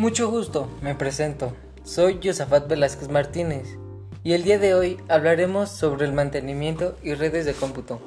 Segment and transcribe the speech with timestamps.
[0.00, 1.52] Mucho gusto, me presento.
[1.84, 3.76] Soy Josafat Velázquez Martínez
[4.24, 8.00] y el día de hoy hablaremos sobre el mantenimiento y redes de cómputo.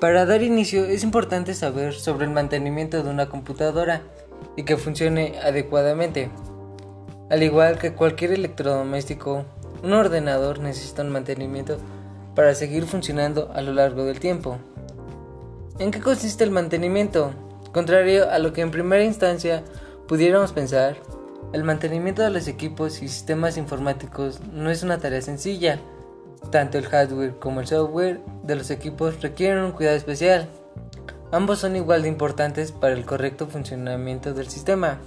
[0.00, 4.00] Para dar inicio es importante saber sobre el mantenimiento de una computadora
[4.56, 6.30] y que funcione adecuadamente.
[7.28, 9.44] Al igual que cualquier electrodoméstico,
[9.82, 11.76] un ordenador necesita un mantenimiento
[12.34, 14.56] para seguir funcionando a lo largo del tiempo.
[15.78, 17.34] ¿En qué consiste el mantenimiento?
[17.74, 19.62] Contrario a lo que en primera instancia
[20.08, 20.96] pudiéramos pensar,
[21.52, 25.80] el mantenimiento de los equipos y sistemas informáticos no es una tarea sencilla.
[26.50, 30.48] Tanto el hardware como el software de los equipos requieren un cuidado especial.
[31.32, 35.00] Ambos son igual de importantes para el correcto funcionamiento del sistema.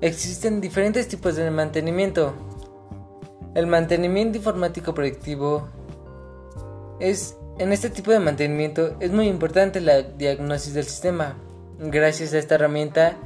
[0.00, 2.34] Existen diferentes tipos de mantenimiento.
[3.54, 5.68] El mantenimiento informático predictivo
[7.00, 11.36] es en este tipo de mantenimiento es muy importante la diagnosis del sistema.
[11.78, 13.16] Gracias a esta herramienta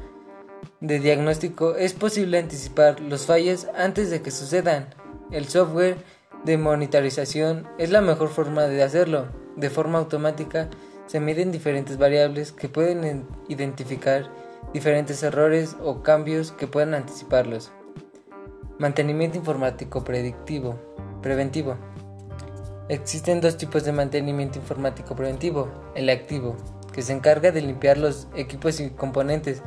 [0.81, 4.89] de diagnóstico es posible anticipar los fallos antes de que sucedan.
[5.31, 5.97] El software
[6.45, 9.29] de monitorización es la mejor forma de hacerlo.
[9.57, 10.69] De forma automática
[11.07, 14.31] se miden diferentes variables que pueden identificar
[14.73, 17.71] diferentes errores o cambios que puedan anticiparlos.
[18.79, 20.79] Mantenimiento informático predictivo,
[21.23, 21.77] preventivo.
[22.89, 26.57] Existen dos tipos de mantenimiento informático preventivo, el activo,
[26.93, 29.63] que se encarga de limpiar los equipos y componentes,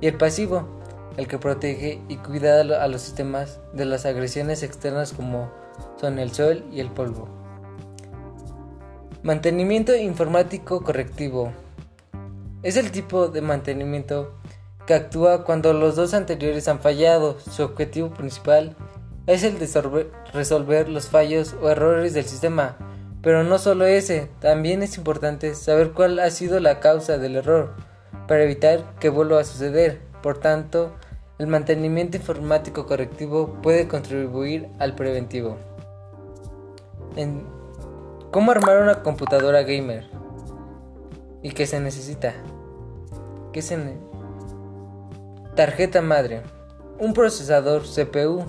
[0.00, 0.68] y el pasivo,
[1.16, 5.50] el que protege y cuida a los sistemas de las agresiones externas como
[6.00, 7.28] son el sol y el polvo.
[9.22, 11.52] Mantenimiento informático correctivo.
[12.62, 14.38] Es el tipo de mantenimiento
[14.86, 17.38] que actúa cuando los dos anteriores han fallado.
[17.40, 18.76] Su objetivo principal
[19.26, 22.76] es el de resolver los fallos o errores del sistema.
[23.22, 27.74] Pero no solo ese, también es importante saber cuál ha sido la causa del error
[28.26, 30.00] para evitar que vuelva a suceder.
[30.22, 30.92] Por tanto,
[31.38, 35.56] el mantenimiento informático correctivo puede contribuir al preventivo.
[38.30, 40.04] ¿Cómo armar una computadora gamer?
[41.42, 42.34] ¿Y qué se necesita?
[43.52, 43.78] ¿Qué se
[45.54, 46.42] Tarjeta madre,
[46.98, 48.44] un procesador CPU,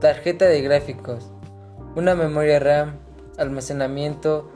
[0.00, 1.32] tarjeta de gráficos,
[1.96, 2.98] una memoria RAM,
[3.38, 4.48] almacenamiento,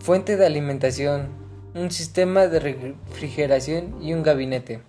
[0.00, 1.41] fuente de alimentación,
[1.74, 4.82] un sistema de refrigeración y un gabinete.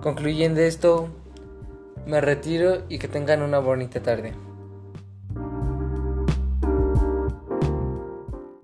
[0.00, 1.08] Concluyendo esto,
[2.06, 4.32] me retiro y que tengan una bonita tarde.